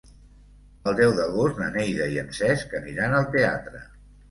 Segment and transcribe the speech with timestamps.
[0.91, 3.87] El deu d'agost na Neida i en Cesc aniran al teatre.